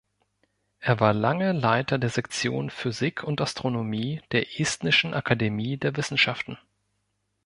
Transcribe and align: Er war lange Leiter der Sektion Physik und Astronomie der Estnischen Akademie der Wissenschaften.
Er 0.79 0.99
war 0.99 1.13
lange 1.13 1.51
Leiter 1.51 1.99
der 1.99 2.09
Sektion 2.09 2.71
Physik 2.71 3.23
und 3.23 3.39
Astronomie 3.39 4.19
der 4.31 4.59
Estnischen 4.59 5.13
Akademie 5.13 5.77
der 5.77 5.95
Wissenschaften. 5.95 6.57